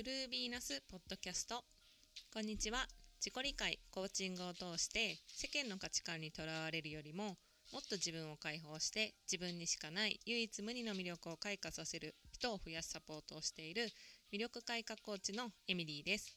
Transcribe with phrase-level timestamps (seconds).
[0.00, 1.62] True Venus ポッドキャスト。
[2.32, 2.86] こんにちは。
[3.18, 7.36] 自己理解コーチングを通して世間の価値観にとらわれるよりも
[7.70, 13.90] もっと自分を解放して自分にしかない唯一無二の魅力を開花させる人を増やすサポートをしている
[14.32, 16.34] 魅力開花コーチのエミリーです。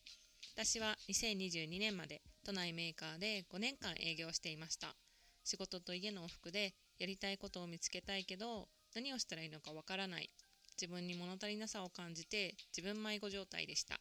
[0.58, 4.94] 私は2022年まで都内メーカーで5年間営業していました。
[5.45, 10.30] 仕事と家の往復でやりたいことを見つけたいけど何をしたらいいのかわからない
[10.80, 14.00] 自分に物足りなさを感じて自分迷子状態でした。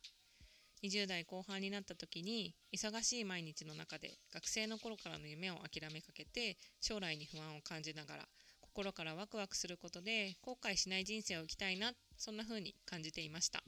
[0.82, 8.28] 20代後半になった時に忙しい毎日の中で学生の頃からの夢を諦めかけて将来に不安を感じながら
[8.60, 13.62] 心からワクワクすることで後悔しない人生を生きたいなそんな風に感じていました。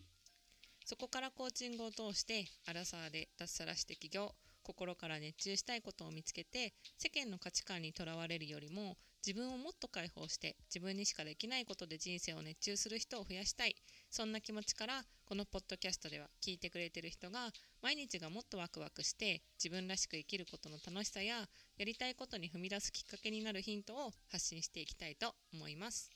[0.86, 4.32] そこからコーチングを通してアラサーで脱サラして起業
[4.62, 8.96] 心から熱中したいことを見つけて世間の価値観にとらわれるよりも
[9.27, 13.74] 自分をもっと解放して自分にしかできないことで人生を熱中する人を増やしたい
[14.11, 17.48] そんな気持ちからこのポッドキャストでは聞いてくれてる人が
[17.81, 21.36] 毎日がもっとワクワクして自分らしく生きることの楽しさや
[21.78, 26.11] やりたいことに踏み出すきっかけになるヒントを発信していきたいと思います。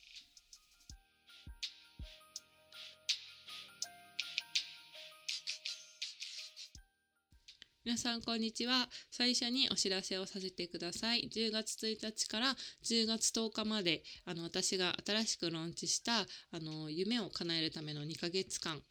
[7.89, 16.27] 皆さんこんにちは最初にお知らせをさせてください10月1日から10月10日まであの私が新しくローンチしたあ
[16.61, 18.83] の夢を叶えるための2ヶ月間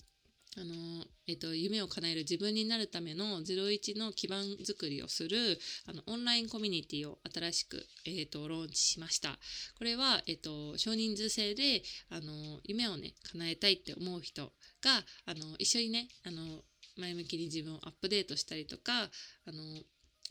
[0.58, 9.38] あのえっと、夢を叶える自分になるための01の基盤づくりをするあのオンラインコミュニティを新しく、えっと、ローンチしました。
[9.78, 14.46] これは、えっと、少人数制であの夢をね叶えたいって思う人
[14.82, 16.64] があの一緒にねあの
[16.98, 19.10] 前向きに自分をアップデートしたりとか
[19.46, 19.62] あの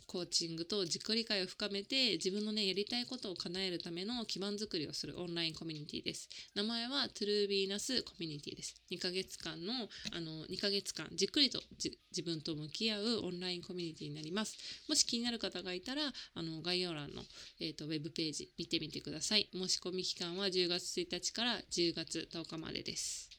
[0.06, 6.28] コーチングと自己理解を深めて自分のねやりたいことを叶えるための基盤づくりをするオンラインコミュニティです。
[6.54, 8.76] 名前はトゥルービーナスコミュニティです。
[8.90, 9.72] 2ヶ月間の
[10.12, 14.56] あの2ヶ月間じっくりと自分と向き合うオンラインコミュニティになります。
[14.88, 16.02] もし気になる方がいたら
[16.34, 17.22] あの概要欄の、
[17.60, 19.48] えー、とウェブページ見てみてください。
[19.52, 23.35] 申し込み期間は10月1日から10月10日までです。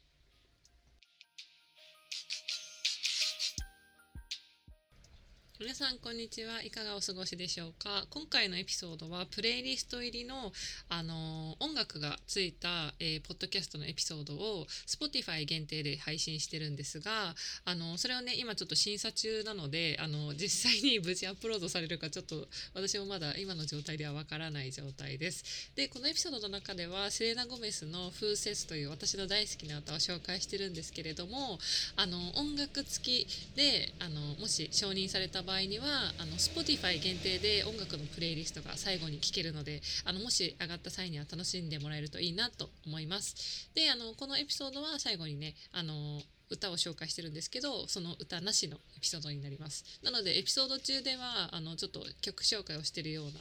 [5.59, 6.62] 皆さんこんにちは。
[6.62, 8.06] いかがお過ごしでしょうか？
[8.12, 10.51] 今回のエピソードはプレイリスト入りの、
[10.88, 17.34] あの音楽がついた、えー、ポッドキャストのエピソードを Spotify 限定で配信してるんですが、
[17.66, 25.72] あのそれをね今ちょっと審査中なのであの実際に無事アップロードされるかちょっと私もまだ今の状態ではわからない状態です。
[25.75, 31.57] でこのエピソードの中ではセレナ・ゴメスの「風雪」という私の大好きな歌を紹介してるんですけれども
[31.95, 35.85] あの音楽付きであのもし承認された場合には
[36.19, 43.71] あの Spotify 限定で音楽のプレイリストが最後に聴けるのであのもし上がった際には楽しんでもらえるといいなと思います。
[43.73, 49.85] であのこのエピソードは最後にねあの歌を紹介してるんですけどその歌なしのエピソードになります。
[50.03, 53.31] なのでエピソード中ではあのちょっと曲紹介をしてるような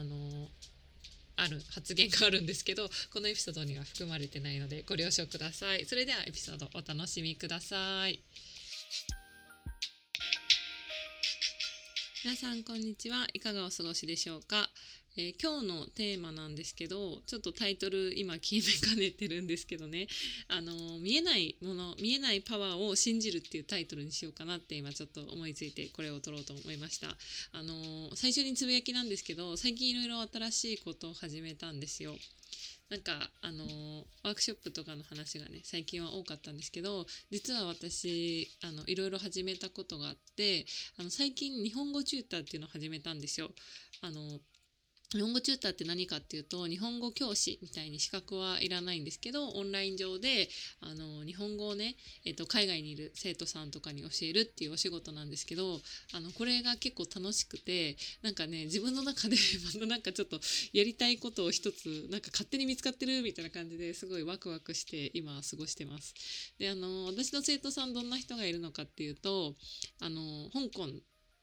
[0.00, 0.48] あの
[1.36, 5.84] ある発言があるんですけどこのエピソードには含まれてないのでご了承ください。
[5.84, 8.20] それではエピソードお楽しみください。
[12.24, 13.26] 皆さんこんにちは。
[13.34, 14.70] いかがお過ごしでしょうか、
[15.18, 20.06] えー、今日のテーマなんですけどちょっとタイトル今決めかねてるんですけどね。
[20.48, 27.08] あの見えないもの見えないパワーを信じるっていうタイトルにしようかなって今ちょっと思いついてこれを撮ろうと思いました。
[27.08, 32.16] あの最初につぶやきなんですけど最近いろいろ新しいことを始めたんですよ。
[32.90, 33.64] なんかあの
[34.22, 40.66] ワークショップとかの話がね最近は多かったんですけど実は私あのいろいろ始めたことがあって
[40.98, 43.50] あの最近日本語チューターっていうのを始めたんですよ。
[44.02, 44.38] あの
[45.14, 50.48] 日本語チューターって何かっていうと日本語教師みたいに資格はいらないんですけどオンライン上で
[50.80, 51.94] あの日本語をね、
[52.24, 55.78] えっと、海外にいる生徒さんとかに教えるっていうお仕事なんですけど
[56.12, 60.40] あのこれが結構楽しくてなんかね自分の中で またなんかちょっと
[60.72, 66.12] やりたいことを一つなんか勝手に見つかってるみたいな感じですごいワクワクして今過ごしてます。
[66.58, 69.54] であの私の生徒さんどんな人がいるのかっていうと
[70.00, 70.92] あの香港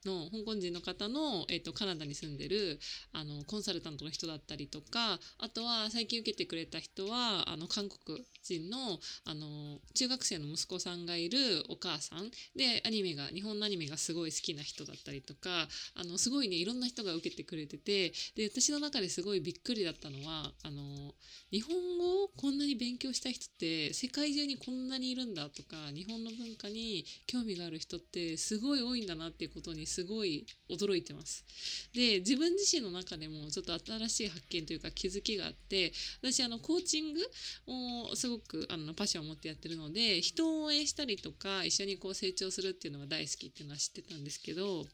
[0.05, 2.79] の香港人の方の、えーと、カナダに住んでる
[3.13, 12.29] あのコンサルタントの人だったりとかあとは最近受けてくれた人はあの韓国人のあの中学生の息子さんがいるお母さん。
[12.55, 21.13] でアニメが日本のアニメがすごい好きな人だったりとかあのすごいねいろんな人が受けてくれててで私の中ですごいびっくりだったのはあの
[21.51, 31.45] 日本語をこんなに勉強した人って世界中にこんなにいるんだとか日本の文化に興味がある人ってすごい多いんだなっていうことにすごい驚いてます
[31.93, 35.91] で自分自身の中でもちょっと新しい発見というか気づきがあって
[36.21, 37.19] 私あのコーチング
[37.67, 44.85] をすごくあのパッションを持ってやってるので人を応援したりとか一緒にこう成長するっていうのが大好きっていうのは知ってたんですけど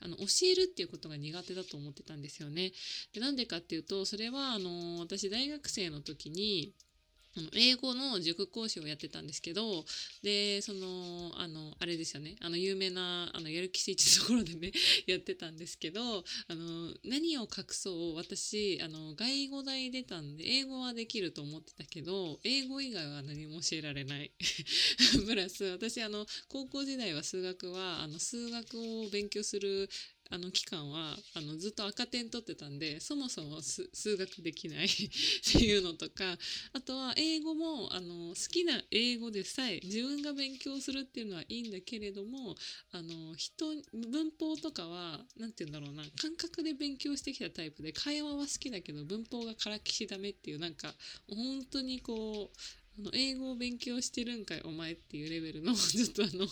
[0.00, 2.72] あの教えるっていうことが苦手だと思ってたんですよね。
[3.12, 6.72] でなんでかっていうとそれはあの私大学生の時に
[7.54, 9.84] 英語の塾講師をやってたんですけど
[10.22, 12.36] でそのあのあれですよね。
[12.40, 14.72] あの有名なあのやる気スイッチのところでね
[15.06, 24.32] やってたんですけどあの何を隠そう私あの外語大出たんで英語はできると思ってたけど英語以外は何も教えられない。
[25.26, 29.88] プラス私あの高校時代は数学はあの数学を勉強する
[30.30, 36.38] あの期間はあのずっと赤点取ってたんでそもそも数学できない っていうのとか
[36.72, 42.56] あとは英語もあの好きな英語でさえ自分が勉強するっていうのはいいんだけれども
[42.92, 50.94] あの人文法とかは何て言うんだろうな感覚で勉強してきたタイプで会話は好きだけど文法がからきしダメっていうなんか
[51.28, 56.48] 本当にこうあの英語を勉強してるんかいお前っていうレベルの ちょっとあの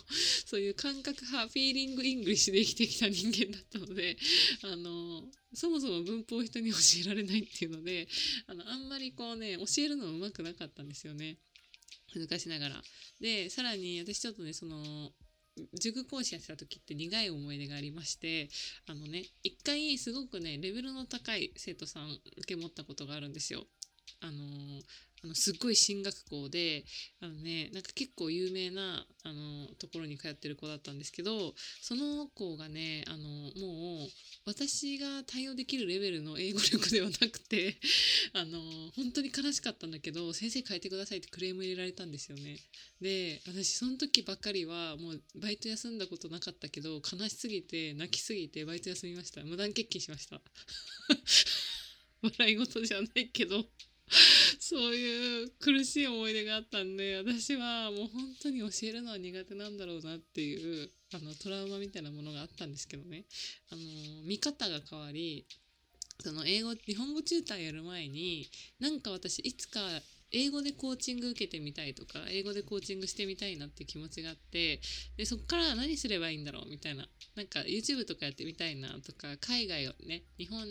[0.47, 4.17] そういう感覚派 feeling English で生きてきた人間だったので
[4.63, 8.09] あのそもそも文法を人に教えられないっていうので
[8.47, 11.39] あのあんまりこうね教えるのうまくなかったんですよね
[12.15, 12.85] 難しながら。
[13.21, 15.13] でさらに私ちょっとねその
[15.75, 18.49] 塾講師やってた時って苦い思い出がありまして
[18.87, 23.67] あのね一回すごくねレベルの高い生徒さん受け持ったことがあるんですよ。
[24.21, 24.83] あの
[25.25, 26.85] あのすっごい進学校で
[27.21, 34.09] あのねなんか結構有名なあのところに通ってる子だったんですけどその子がねあのもう
[34.45, 37.79] 私が対応できるレベルの英語力ではなくて
[38.35, 38.61] あの
[38.95, 42.59] 本当に悲しかったんだけど先生変えてくださいってクレーム入れられたんですよね。
[43.01, 49.43] で私その時ばっかりはもうバイト休んだことなかったけど悲しすぎて泣きすぎてバイト休みました。
[49.43, 50.43] 無断欠勤しました。
[52.21, 53.67] 笑い事じゃないけど。
[54.67, 63.25] そういう苦しい思い出があったんで私はもう本当に教えるのは苦手なんだろうなっていうあのトラウマみたいなものがあったんですけどね。
[63.71, 63.81] あの
[64.27, 65.45] 見方が変わり
[66.19, 68.49] その英語日本語チューターやる前に
[68.81, 69.81] なんか私いつか
[70.33, 74.81] 英語でコーチング受けてみたいとか英語でコーチングしてみたいなって気持ちがあって
[75.19, 77.07] でそこから何すればいいんだろうみたいな
[77.37, 80.65] なんか YouTube とかやってみたいなとか海外をね日本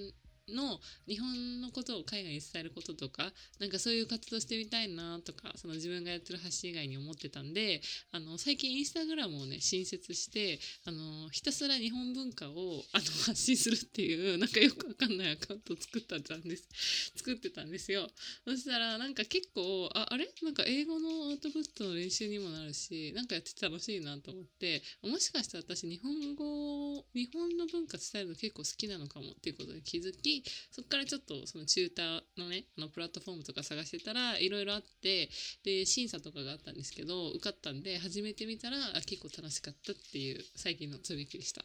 [0.50, 7.82] の日本のことを海外に伝えることとかなんかそういう活動してみたいなとかその自分がやってる発信以外に思ってたんで
[8.12, 16.68] あの最近インスタグラムをね新設してあのひたすら日本文化をあの発信するっていうなんかよくわかんないアカウントを作ったんです。
[17.16, 18.08] 作ってたんですよ。
[18.46, 20.28] そしたらなんか結構ああれ？
[20.44, 30.33] なんか英語のアウトプットの練習にもなるしなんかやってて楽しいなと思ってもしかしたら私日本語日本の文化伝えるの結構好きなのかもっていうことで気づき
[30.72, 35.30] そこからちょっとそのチューターのねあのプラットフォームとか探してたらいろいろあって
[35.64, 41.64] で審査とかがあったんですけど受かったんで始めてみたら結構楽しかったっていう最近のつぶやきでした。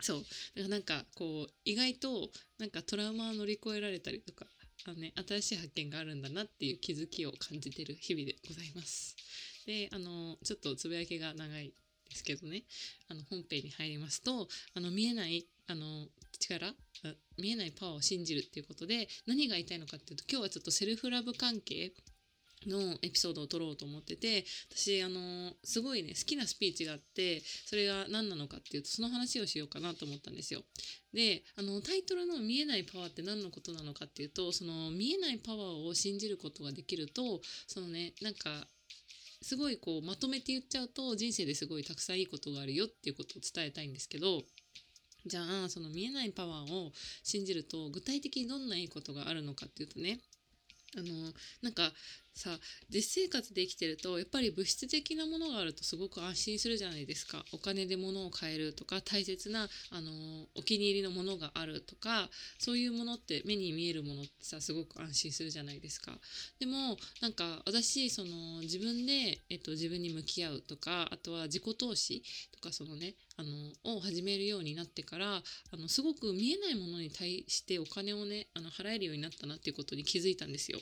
[0.00, 0.28] そうだか
[0.62, 4.44] らなんかこう意外となんかトラウマを乗り越えられたりとか
[4.86, 9.16] あの、ね、新しい発見があるんだなっていう気づきを感じてる日々でございます。
[9.66, 11.72] であのちょっとつぶやきが長い
[12.08, 12.62] ですけどね
[13.08, 16.06] あの本編に入りますとあの見えないあの
[16.38, 16.74] 力？
[17.38, 21.92] 見えないパワーを信じるっていうことで何が言いたいのかっていうと今日はちょっとセルフラブ関係
[22.66, 30.62] のエピソードを撮ろうと思ってて私あのすごいね好きなスピーチがあってそれが何なのかっていうとその話をしようかなと思ったんですよ。
[31.12, 38.68] であのタイトルの「見えないパワー」って何のことなのかっていうとその見えないパワーを信じることができるとそのねなんか
[39.42, 44.42] すごいこうまとめて言っちゃうと人生ですごいたくさんいいことがあるよっていうことを伝えたいんですけど
[45.26, 46.92] じゃあその見えないパワーを
[47.22, 50.20] 信じると具体的にどんないいことがあるのかっていうとね。
[50.96, 51.92] あのなんか
[52.36, 52.50] さ
[52.90, 60.10] 実生活で生きてるとやっぱり物質的なものがあるとすごく安心するじゃないですかお金で物を買えるとか大切なあの
[60.54, 62.28] お気に入りのものがあるとか
[62.58, 66.12] そういうものって目に見えるものってさすごく安心するじゃないですか
[66.60, 75.42] でもなんか私その自分で、えっと、自分に向き合うとかあとは自己投資とかそのねあのを始めるようになってからあ
[75.76, 80.78] のすごく見えないものに対してお金をねあの払えるようになったなっていうことに気づいたんですよ。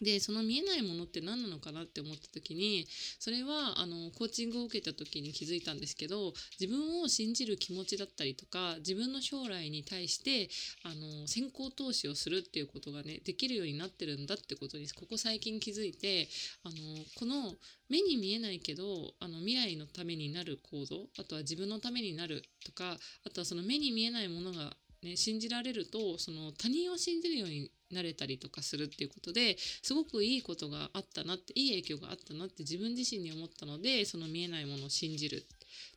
[0.00, 2.86] でその見えないものって何なのかなって思った時に
[3.18, 10.48] それはあのコーチングを受けた時に気づいたんですけど自分を信じる気持ちだったりとか自分の将来に対して
[10.84, 16.28] あの先行投資をするっていうことがねできるようになってるんだってことにここ最近気づいて
[16.64, 16.74] あの
[17.18, 17.54] この
[17.88, 18.84] 目に見えないけど
[19.20, 35.46] あの未来のためになる行動あとは自分のためになるとかあとはその目に見えないものがね、信じられるとその他人を信じるようになれたりとかするっていうことですごくいいことがあったなっていい影響があったなって自分自身に思ったのでその見えないものを信じる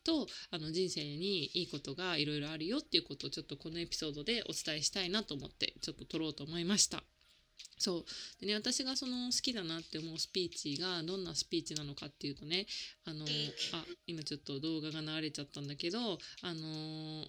[0.04, 7.02] とあの人生にいいことがいろいろあるよっていうことをちょっとこのエピソードでお伝えしたいなと思ってちょっと撮ろうと思いました。
[7.78, 8.04] そう
[8.40, 12.66] でね私がその好きだなって思うスピーチがどんなスピーチなのかっていうとね
[13.04, 15.98] あのあ今ちょっと動画が流れちゃったんだけど
[16.42, 17.26] あの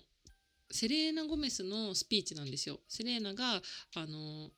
[0.71, 2.79] セレーナ・ゴメスのスピーチなんですよ。
[2.87, 3.61] セレーナが
[3.95, 4.49] あの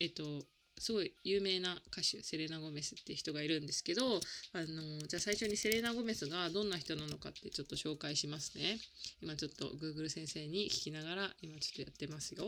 [0.00, 0.44] えっと
[0.80, 4.20] すごい有名な歌手セレーナ・ゴメスっていう人がいるんですけど
[4.52, 8.78] あのじゃあ最初にセレーナ・ゴメスがどんな人なのかってちょっと紹介しますね。
[9.20, 12.46] 今ちょっと Google 先生に聞きながら今ちょっとやってますよ。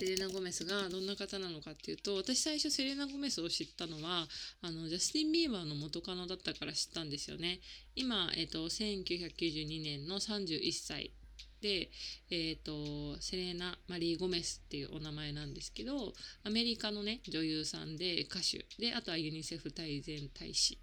[0.00, 4.26] セレーナ・ゴメスがどんな方なのかっていうと私最初セレーナ・ゴメスを知ったのは
[4.62, 7.60] あのジャスティン・ビーバーの元カノだったから知ったんですよね。
[7.94, 11.12] 今、えっと、1992年の31歳
[11.60, 11.90] で、
[12.30, 16.12] えーと、セレーナ・マリー・ゴメスっていうお名前なんですけど
[16.44, 18.66] アメリカのね女優さんで歌手。
[18.78, 20.78] であとはユニセフ大全大使。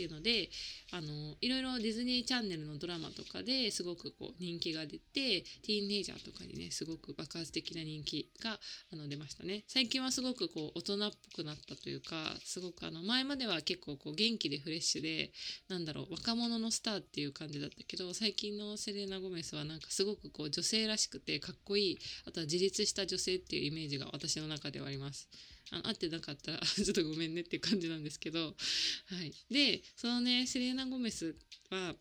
[0.00, 0.48] っていうので
[0.92, 8.58] あのいろいろディズニーチャンネルのドラマとかですごくこう人気が出てティーンネイジャーとかにねすごく爆発的な人気が
[8.92, 15.30] あの出ましたね最近はすごくこう大人っぽくなったというかすごくあの前までは結構こう元気でフレッシュで
[15.68, 25.28] なんだろう若者のスターっていう感じだったけど最近のセレーナ・ゴメスはなんかすごくこう女性らしくてかっこいいあとは自立した女性っていうイメージが私の中ではあります。
[25.72, 28.56] あの会ってなかったら ちょっとごめんねっていう感じなんですけど、
[29.06, 31.36] はい、でそのねセレーナ・ゴメス
[31.70, 31.96] は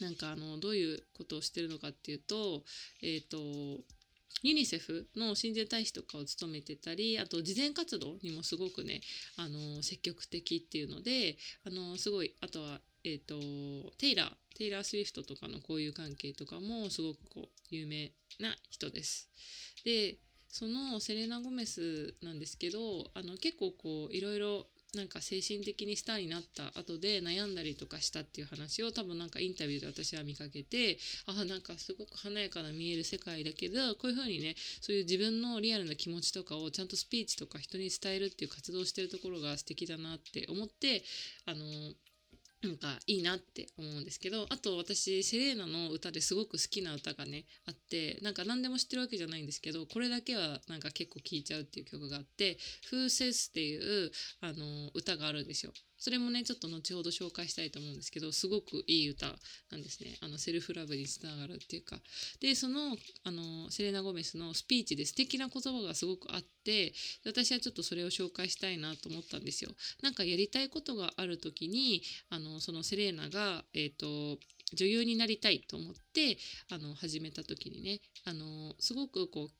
[0.00, 2.64] なんかあのどういうことをしてるのかっていうと
[3.02, 3.84] えっ、ー、と
[4.42, 9.00] ユニセフの親善大使とかを務めてたりあと慈善活動にもすごくね
[9.36, 13.34] あの積極的っていうのであのすごいあとは、えーと、
[13.98, 19.30] テイラーテイラー・スウィフトとかの交友関係とかもすごくこう有名な人です。
[19.84, 20.16] で
[20.58, 22.78] そのセレナ・ゴメスなんですけど
[23.12, 30.96] あの結構こういろいろなんか精神的にスターになった後で悩んだりとかしたっていう話を多分なんかインタビューで私は見かけて
[31.26, 41.02] あなんかすごく華やかな見える世界だけどこういう風にねそういう自分のリアルな気持ちとかをちゃんとスピーチとか人に伝えるっていう活動をしてるところが素敵だなって思って
[41.44, 41.64] あの
[42.62, 52.58] なんかいいなって思うんですけどあと私セレーナの歌ですごく好きな歌がねあってなんか何でも知ってるわけじゃないんですけどこれだけはなんか結構聴いちゃうっていう曲があって
[52.90, 54.10] 「風セス」っていう
[54.40, 55.72] あの歌があるんですよ。
[55.98, 59.26] それもねちょっと後ほど紹介したいと思うんですけどすごくいい歌
[59.70, 60.16] なんですね。
[60.20, 61.98] あのセルフラブにつながるっていうか。
[62.40, 66.92] でそのあのセレナ・ゴメスのスピーチで素敵な言葉がすごくあって
[67.24, 69.70] 私はちょっとそれを紹介したいなと思ったんですよ。
[70.02, 74.38] なんかやりたいことがある時にあのそのセレーナがえっ、ー、と
[74.74, 76.38] 女優になりたいと思って
[76.70, 79.50] あの始めた時にねあのすごくこう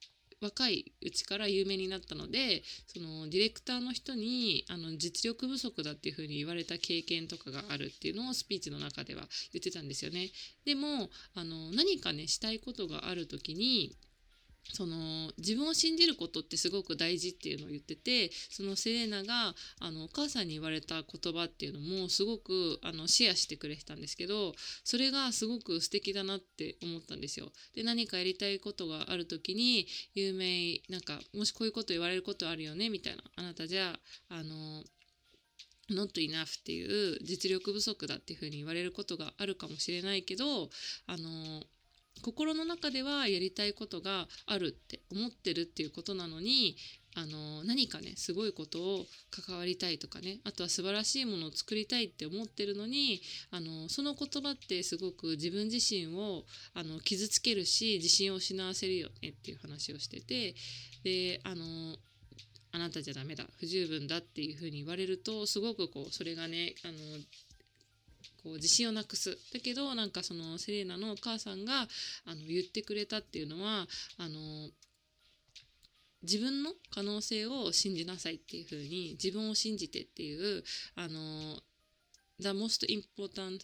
[0.40, 10.30] 若いうちから有名になったのでそのディレクターの人にあの実力不足だっていうふうに言われた経験とかがあるっていうのをスピーチの中では言ってたんですよね。
[10.64, 13.96] でもあの何かねしたいことがある時に
[14.72, 24.54] その自分を信じることってすごく大事っていうのを言っててそのセレーナがあのお母さんに言われた言葉っていうのもすごくあのシェアしてくれてたんですけど
[24.84, 27.52] それがすごく素敵だなって思ったんですよ。
[27.74, 34.84] で何かやりたいことがある時に有名なんかもしこういうこと言われることあるよねみたいなあなたじゃああの
[35.90, 40.68] not enough っていう実力不足だっていうふうに言われることがあるかもしれないけど
[41.06, 41.62] あの
[42.22, 46.76] 心の中ではやりたいことがあるって思ってるっていうことなのに
[47.14, 56.44] あの何かねすごいことを関わりたいとかねあとは素晴らしいものを作りたいって思ってるのにあのその言葉ってすごく自分自身を
[56.74, 60.54] あの傷つけるし自信を失わせるよねっていう話をしてて
[61.04, 61.96] であの
[62.72, 66.94] あなたじゃダメだ不十分だっていうふうに言われるとすごくこうそれがねあの
[68.46, 69.36] こう自信をなくす。
[69.52, 71.88] だけどなんかそのセレーナのお母さんが
[72.24, 73.88] あの言ってくれたっていうのは
[74.18, 74.70] あの
[76.22, 80.62] 自分の可能性を信じなさいっていうふうに自分を信じてっていう
[80.94, 81.60] あの
[82.38, 83.62] The most important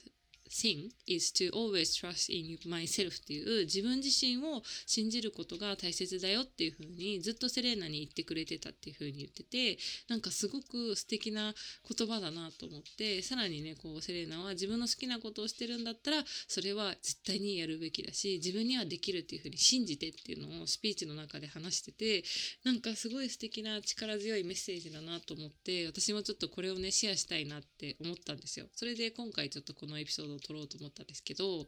[0.52, 9.78] thing is to always trust in myself っていう自分自身を信じることが大切だよっていう風にずっとセレーナに言ってくれてたっていう風に言ってて
[10.08, 11.54] なんかすごく素敵な
[11.88, 16.18] 言葉だなと思ってさらにねこうセレーナは自分の好きなことをしてるんだったら
[16.48, 22.24] それは絶対にやるべきだし自分にはできるっていう風に信じてっていうのをスピーチの中で話してて
[22.64, 28.66] なんかすごい素敵な力強いメッセージだなと思って私もちょっとこれをねシェアしたいなって思ったんですよ。
[28.74, 31.66] それで今回ちょっとこのエピソード撮ろうと思ったんですけど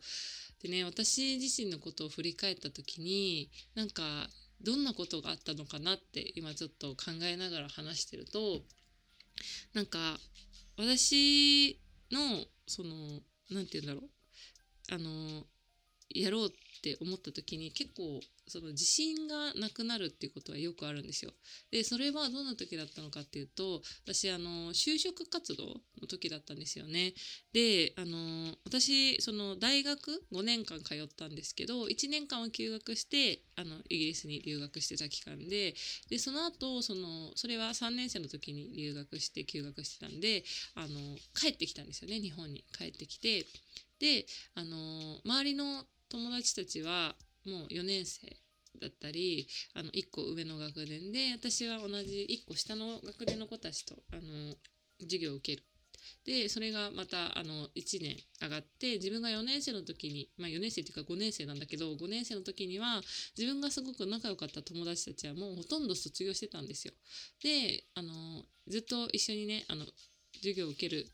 [0.63, 4.03] でね私自身のことを振り返った時になんか
[4.63, 8.61] どんなことがあったのかなって今ちょっと考えながら話してると
[9.75, 10.19] なんか
[10.77, 11.79] 私
[12.11, 15.45] のその何て言うんだろうあの
[16.11, 16.51] やろうっ
[16.83, 21.33] て思った時に結構その自信がなくなるっていうことはよくあるんですよ。
[21.71, 27.15] でそれはどんな時だったのかっていうと私あの就職活動の時だったんですよね。
[27.53, 35.75] であの私その大学5年間通ったんですけど1年間は休学してあのイギリスに留学してた期間で
[36.09, 43.47] でその後そのそれは3年生の時に留学して休学してたんであの帰ってきたんですよね日本に帰ってきて
[43.99, 47.15] であの周りの友達たちは
[47.47, 48.37] もう4年生
[48.81, 54.55] だったりあの1個上の学年で私は同じ1個下の学年の子たちとあの
[55.01, 55.65] 授業を受ける。
[56.25, 63.01] でそれがまたあの1年上がって自分が4年生の時にまあ4年生っていうか5年生なんだけど5年生の時には
[63.37, 66.93] 自分がすごく仲良かった友達たちはもうほとんど卒業してたんですよ。
[67.43, 69.87] であのずっと一緒にねあの
[70.37, 71.07] 授業を受ける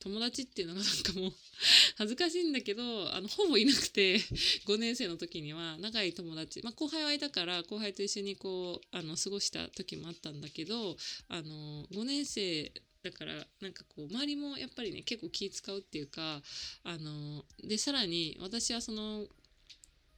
[0.00, 1.32] 友達っていうのがなんかもう
[1.96, 4.18] 恥ずかしいんだけどあのほぼいなくて
[4.66, 10.96] 5年生の時には仲い友達、まあ、後輩はいたから後輩と一緒にこうあの過ごした時もあったんだけど
[11.28, 12.72] あの5年生
[13.02, 16.42] だからなんかこう周りもやっぱりね結構気使うっていうか
[16.82, 19.26] あのでさらに私はその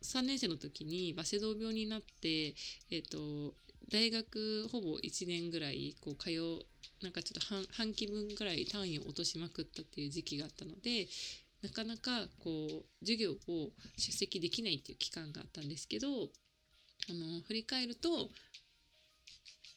[0.02, 2.54] 3年生の時にバセドウ病になって、
[2.90, 3.54] えーと、
[3.90, 6.30] 大学ほぼ1年ぐらいこう通
[7.02, 11.06] なんかちょっと半半期分ぐらい単位を落としまくったっていう時期があったので
[11.62, 18.08] なかなかこう授業を出席できないっていう期間があったんですけどあの振り返ると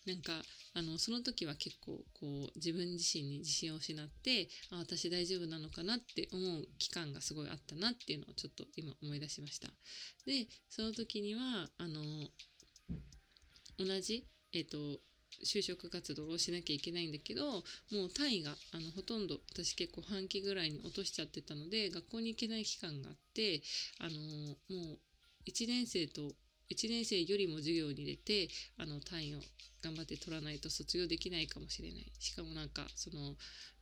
[0.05, 0.33] なんか
[0.73, 9.67] あのその時は結構こう自分自身に自信を失ってあ私大丈夫なのかなって思う期間がすごいあったなっていうのをちょっと今思い出しました。
[10.25, 12.01] でその時にはあの
[13.77, 14.77] 同じ、えっ、と
[15.43, 23.61] 就職活動をしなきゃいけないんだけどもう単位があのほとんど私結構半期ぐらいに落としちゃってたので学校に行けない期間があって
[23.99, 24.11] あの
[24.69, 24.99] もう
[25.47, 26.33] 1年生と
[26.69, 29.39] 1年生よりも授業に出てあの単位を
[29.83, 32.11] 頑張って取らないと卒業できないかもしれない。
[32.19, 33.35] しかもなんかその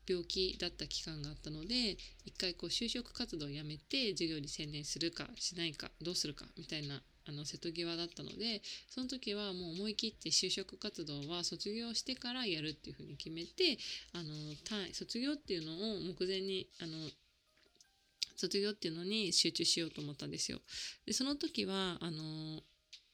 [0.07, 13.77] 病気だった期間があったので一回こう就職活動をやめて授業に専念するかしないかどうするかみたいなあの瀬戸際だったのでその時はもう思い切って就職活動は卒業してからやるっていうふうに決めて
[14.13, 14.33] あの
[14.93, 16.91] 卒業っていうのを目前にあの
[18.35, 20.59] 卒業っていうのに集中しようと思ったんですよ。
[21.05, 22.61] でその時はあの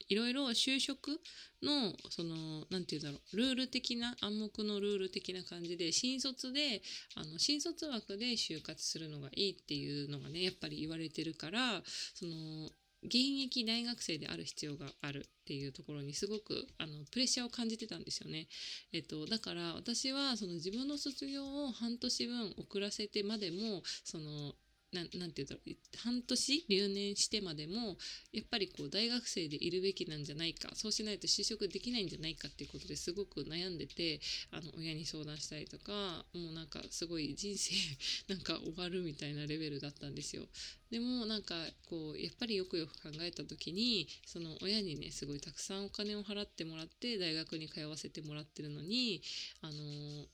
[0.08, 1.19] いろいろ就職
[1.63, 6.84] のその何て言うんだろうルール的な暗黙のルール的な感じで新卒で
[7.15, 11.82] あの新卒枠で就活するのがいいっていうのがねやっぱり言われてるから
[12.13, 12.69] その
[13.06, 18.48] 現役大学生である必要があるっていうところにすごくあのプレッシャーを感じてたんですよね。
[18.91, 24.56] えっと、だから私はその自分の卒業を半年分遅らせてまでもその
[24.95, 27.97] なんて言うんだろう半年留年してまでも
[28.31, 34.19] やっぱりこう大学生でいるべきなんじゃないかそうしないと就職できないんじゃないかっていうことですごく悩んでて
[34.51, 37.73] あの親に相談したりとかもうなんかすごい人生
[38.34, 40.47] なんか終わるみたいなレベルだったんですよ。
[40.91, 41.55] でもなんか
[41.89, 49.21] こうやっぱりよくよく考えた時にその親にねすごいたくさんお金を払ってもらって大学に通わせてもらってるのに
[49.62, 50.27] あの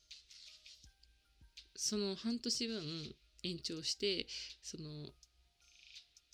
[1.75, 4.27] その半年分延長して
[4.61, 5.09] その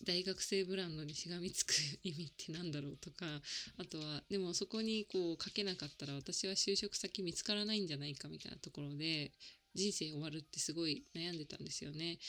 [0.05, 3.25] 大学生ブランドにしがみつく意味って何だろうとか
[3.79, 9.31] あとはでもそこにこう書けなかったら私は就職先見つからないんじゃないかみたいなところで
[9.73, 12.19] 人生終わるってすごい悩んでたんですよね。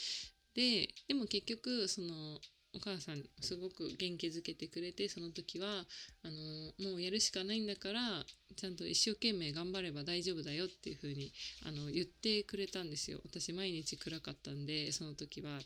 [0.55, 2.39] ででも結局その
[2.73, 5.85] お母さんすごく元気づけてくれてその時は
[6.23, 8.23] あのもうやるしかないんだから
[8.55, 11.31] ちゃんと一生懸命頑張れば大丈夫だよっていう風に
[11.65, 13.19] あに言ってくれたんですよ。
[13.25, 15.59] 私毎日暗かったんでその時は。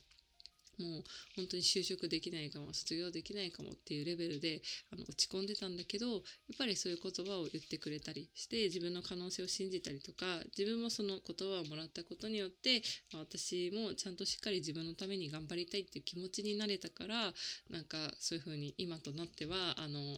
[0.79, 1.03] もう
[1.35, 6.21] 本当に就職できないかも卒業できないかもっていうレベルであの落ち込んでたんだけどやっ
[6.57, 10.25] ぱりそういう言葉を言ってくれたりして自分の可能性を信じたりとか
[10.57, 12.81] 自分もその言葉をもらったことによって、
[13.11, 17.33] まあ、私もちゃんとしっかり自分のために頑張りたいっていう気持ちになれたから
[17.69, 20.17] なんかそういうふうに今となってはあの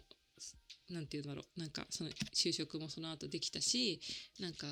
[0.90, 4.00] なんて言うんだろうなんかその就職もその後できたし
[4.40, 4.68] なんか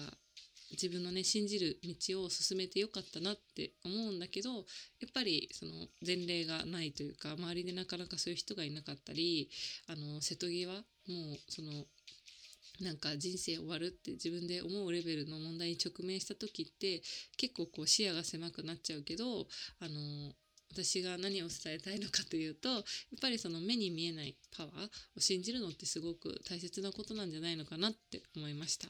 [0.71, 4.63] 自分のね信じる道を進めてよかったなって思うんだけどやっ
[5.13, 5.71] ぱりその
[6.05, 9.49] 前例がないというか周りでなかなかそういう人がいなかったり
[9.87, 10.83] あの瀬戸際もう
[11.49, 11.85] その
[12.81, 17.01] なんか人生終わるって自分で思うレベルの問題に直面した時って
[17.37, 19.47] 結構こう視野が狭くなっちゃうけど
[19.79, 20.33] あの
[20.71, 22.83] 私が何を伝えたいのかというとやっ
[23.21, 28.87] ぱりその目に見えないパワーを信じるのってすごく大切なことなんじゃないのかなって思いました。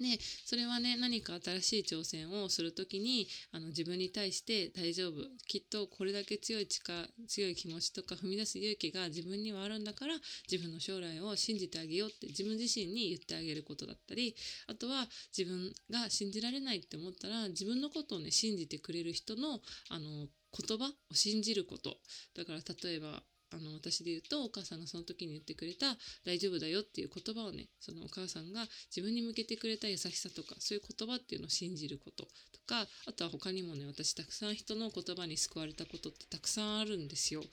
[0.00, 10.14] でそれはね何か新しい挑戦をする時にあの自分に対して大丈夫きっとこれだけ強い力強い気持ちとか踏み出す勇気が自分にはあるんだから
[10.50, 14.34] 自分の将来を信じてあげようって自分自身に言ってあげることだったり
[14.68, 21.96] あとは自分が信じられないって思ったら自分のことをね信じてくれる人のあの言葉を信じること。
[22.36, 23.22] だから例えば
[23.52, 37.44] あの私で言うとお母さんがその時に言ってくれた「大丈夫だよ」っていう言葉をねそのお母さんが自分に向けてくれた優しさとかそういう言葉っていうのを信じることとかあとは他にもね私たくさん人の言葉に救われたことってたくさんあるんですよ。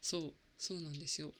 [0.00, 1.32] そうそうなんですよ。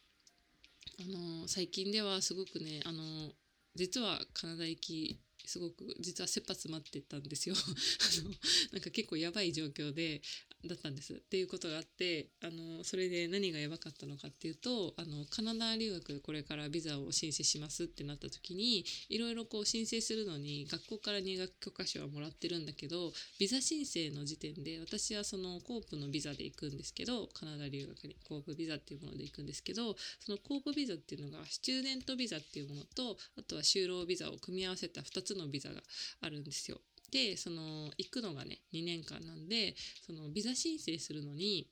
[1.00, 3.32] あの最近ではすごくねあの
[3.74, 7.54] 実はカナダ行きすごく実は切羽詰まってたんですよ。
[7.56, 8.34] あの
[8.72, 10.20] なんか結構やばい状況で
[10.66, 35.80] だったんですっていうことがあってあのそれで何がやばかったのかっていうとあのカナダ留学これからビザを申請しますってなった時にいろいろこう申請するのに学校から入学許可証はもらってるんだけどビザ申請の時点で私はそのコープのビザで行くんですけどカナダ留学にコープビザっていうもので行くんですけどそのコープビザっていうのがスチューデントビザっていうものとあとは就労ビザを組み合わせた2つのビザが
[36.20, 36.80] あるんですよ。
[37.10, 39.74] でその行くのがね2年間なんで
[40.06, 41.68] そのビザ申請するのに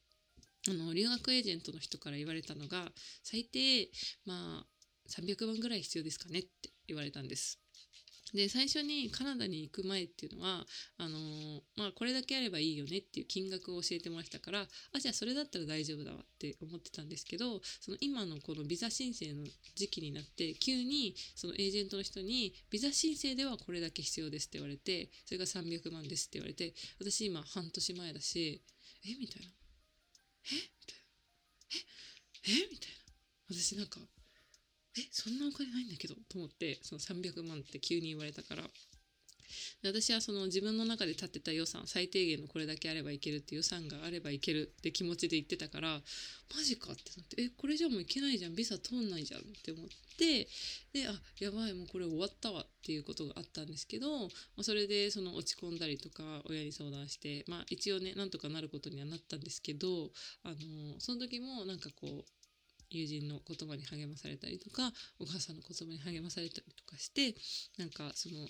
[0.69, 2.91] あの留学エージェントの人から言われたのが
[3.23, 3.91] 最低
[4.25, 4.67] まあ
[5.09, 7.66] 300万ぐらい必要ですかねって言われたんです。
[8.35, 10.67] で最初にカナダに行く前っていうのは
[10.99, 19.45] あのー、まあ、これだけあればいいよねっていう金額を教えてもらったからあじゃあそれだったら大丈夫だわって思ってたんですけどその今のこのビザ申請の
[19.77, 28.61] 時期になって急にそのエージェントの人にビザ申請ではこれだけ必要ですって言われてそれが300万ですって言われて私今半年前だし
[29.05, 29.49] えみたいな。
[30.51, 31.83] えみたいな。
[32.49, 33.55] ええみたいな。
[33.55, 34.01] 私なんか
[34.99, 38.65] えそんなお金ないんだけどと思ってその300万って急に言われたから。
[39.85, 46.01] 私はその自分の中で立てた予算最低限のこれだけあればいけるって予算があればいけるって気持ちで言ってたから
[46.55, 49.85] マジかってなってえこれじゃもういけないじゃんビザ通んないじゃんって思っ
[50.19, 50.49] て
[50.93, 54.29] であやばいもうこれ終わったわっていうことがあったんですけど、ま
[54.61, 60.11] あ、それでその落ち込んだりとか親に相談してまあ一応ねなんとかなることにはなったんですけど
[60.45, 62.36] あのその時もなんかこう
[62.91, 67.35] 友人の言葉に励まされたりとかお母さんの言葉に励まされたりとかして
[67.79, 68.47] なんかその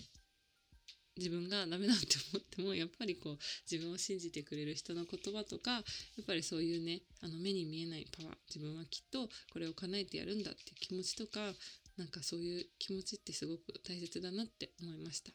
[1.17, 3.39] 自分がダメだって思ってもやっぱりこう
[3.71, 5.83] 自分を信じてくれる人の言葉とかやっ
[6.27, 11.41] ぱりそういうねあの目に見えないパワー自分はきっとこれを叶えてやるんだって気持ちとか
[11.97, 15.33] なんかそういう気持ちってすごく大切だなって思いました。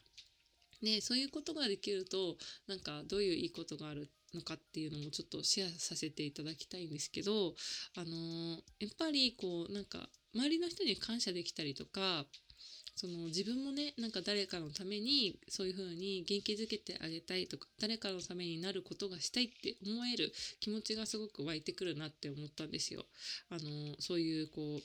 [0.82, 2.36] でそういうことができると
[2.66, 7.54] なんかどういういいことがあるのかっていうのもちょっとシェアさせていただきたいんですけど、
[7.96, 12.24] あの、やっぱりこうなんか周りの人に感謝できたりとか
[12.94, 23.04] その自分もねなんか誰かのためにそういう風に元気づけてあげたいとか誰かのためになることがしたいって思える気持ちがすごく湧いてくるなって思ったんですよ。
[23.50, 24.82] あの、そういうこう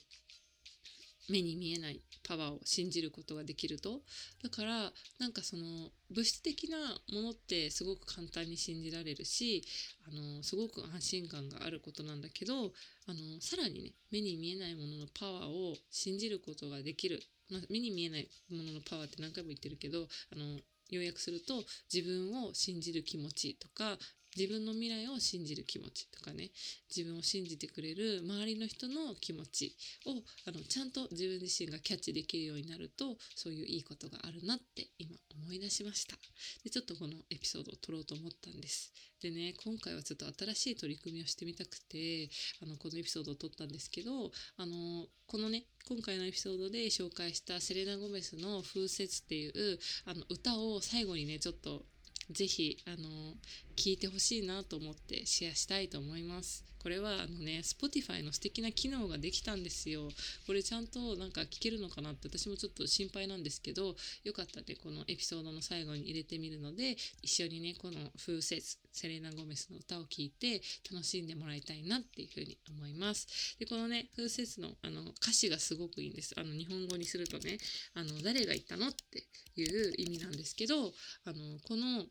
[1.30, 4.02] 目に見えないパワーを信じることができると。
[4.44, 6.78] だからなんかその物質的な
[7.14, 9.64] ものってすごく簡単に信じられるし
[10.08, 20.60] あのすごく安心感があることなんだけどあのさらにね目に見えないもののパワーを信じることができる、まあ、目に見えないもののパワーって何回も言ってるけどあの
[20.90, 21.64] 要約すると
[21.94, 23.98] 自分を信じる気持ちとか
[24.38, 26.52] 自分の未来を信じる気持ちとかね
[26.96, 30.12] 自分を信じてくれる周りの人の気持ちを
[30.48, 36.16] あのちゃんと自分自身がキャッチできるようになるとそういういいことがあるなって今思い出しました。
[36.64, 38.94] でちょっとこのエピソードを撮ろうと思ったんです。
[39.22, 42.30] でね今回はちょっと新しい取り組みをしてみたくて
[42.62, 51.86] あのこのエピソードを撮ったんですけどあのこのね今回のエピソードで紹介したセレナ・ゴメスの「風雪」っていうあの歌を最後にねちょっと
[52.30, 53.36] ぜひあの
[53.76, 56.68] 聞いてほしいなと思ってシェアしたいと思います。
[56.88, 60.08] これはあのね Spotify の素敵な機能ができたんですよ。
[60.46, 68.62] これちゃんとなんか聞けるのかなって私もちょっと心配なんですけどよかったら、ね、このエピソードの最後に入れてみるので一緒にねこの「風雪」
[68.94, 70.62] セレナ・ゴメスの歌を聴いて
[70.92, 73.58] 楽しんでもらいたいなっていうふうに思います。
[73.60, 76.34] でこのね「風雪の」あの歌詞がすごくいいんです。
[76.38, 77.58] あの日本語にするとね
[77.96, 80.94] あの誰が言ったのっていう意味なんですけど
[81.26, 82.08] あのこの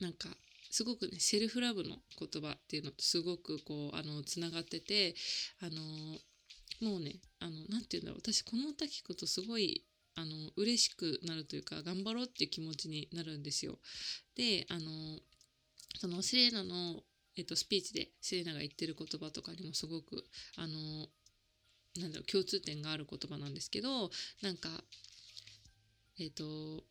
[0.00, 0.28] なんか
[0.70, 5.14] すごくねセルフラブの言葉っていうのとすごくこうあのつながってて
[5.60, 9.84] あのもうねあのなて言うんだろう私この歌聞くとすごい
[10.16, 13.78] あの嬉しくなるというか頑張ろうっていう気持ちになるんですよ。
[14.36, 15.18] であの
[15.98, 17.02] そのセレーナの、
[17.36, 20.24] えっと、スピーチでセレーナが言ってる言葉とかにもすごく
[20.56, 21.08] あの
[21.98, 24.10] なんだろう共通点がある言葉なんですけど
[24.42, 24.68] なんか
[26.18, 26.84] えっ、と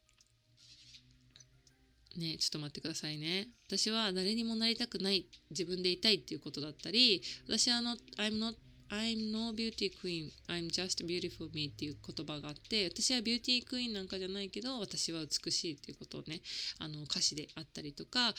[2.18, 3.48] ねちょっと待ってくださいね。
[3.68, 8.56] 私は誰にもなりたくない自分でいたいっていうことだったり私はあの I'm not
[8.92, 16.42] I'm no beauty queen I'm just beautiful me っていう言葉があって私はビューティークイーンなんかじゃないけど私は美しいっていうことをね
[16.80, 18.34] あの歌詞であったりとかあ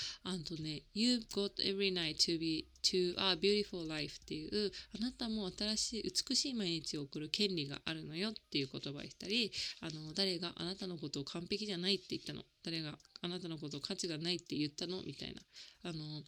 [0.44, 15.42] とね You've got every night to be to a beautiful life っていうあなたも新しい美しい毎日を送る権利があるのよっていう言葉をしたりあの誰があなたのことを完璧じゃないって言ったの誰があなたのことを価値がないって言ったのみたいな。
[15.84, 16.22] あの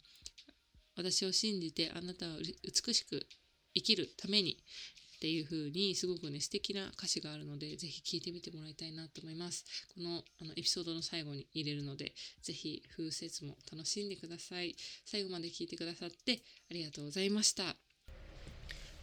[0.94, 3.26] 私を信じてあなたは美しく
[3.74, 9.64] 生きるためにっていう風にすごくね素敵な歌詞があるのでぜひ聴いてみてもらいたいなと思います。
[9.94, 14.74] このあのエピソードの最後に入れるのでぜひ風雪も楽しんでください。
[15.04, 17.76] 最後まで聴いてくださってありがとうございました。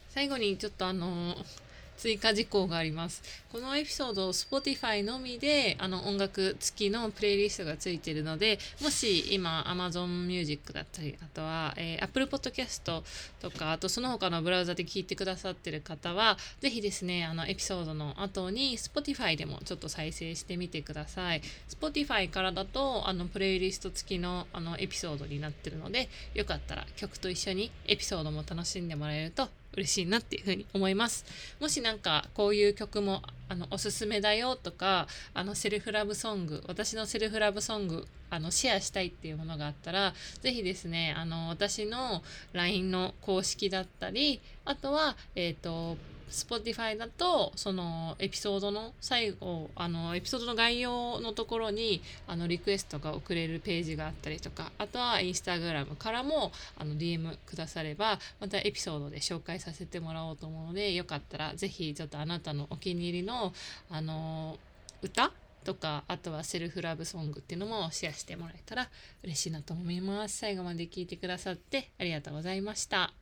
[0.10, 1.69] 最後にちょっとあのー
[2.00, 3.22] 追加事項があります。
[3.52, 13.04] このエピソード、Spotify のみであの音楽付きのプレイリストがついているので、もし今 Amazon Music だったり、あとは、えー、Apple Podcast
[13.42, 21.42] とか、あとその他のブラウザで聞いてくださってる方は、ぜひですね、あのエピソードの後に Spotify でもちょっと再生してみてください。
[21.70, 29.50] Spotify からだと、あのプレイリスト付きのあのエピソードになってるので、よかったら曲と一緒にエピソードも楽しんでもらえると
[29.80, 31.26] 嬉しいなっていうふうに思います。
[31.60, 42.22] もしなんかこういう曲もあのおすすめだよとかあのセルフラブソング私のセルフラブソングあのシェアしたいっていうものがあったら是非ですねあの私の
[42.54, 45.98] LINE の公式だったりあとはえっ、ー、と
[46.30, 63.54] Spotify だとそのエピソードの最後あのエピソードの概要のところにあのリクエストが送れるページがあったりとかあとは Instagram からもあの DM くださればまたエピソードで紹介させてもらおうと思うのでよかったら是非ちょっとあなたのお気に入りの
[63.90, 64.58] あの
[65.02, 65.32] 歌
[65.64, 68.90] とかあとはセルフラブソングっていうのもシェアしてもらえたら
[69.24, 70.38] 嬉しいなと思います。
[70.38, 73.19] 最後まで聞いてくださってありがとうございました。